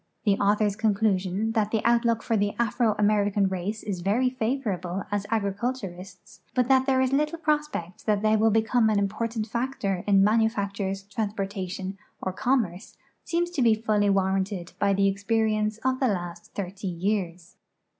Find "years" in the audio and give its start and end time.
16.87-17.57